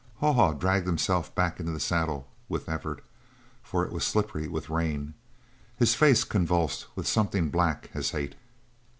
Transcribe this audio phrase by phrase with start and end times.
[0.17, 3.03] Haw Haw dragged himself back into the saddle with effort,
[3.61, 5.13] for it was slippery with rain.
[5.77, 8.33] His face convulsed with something black as hate.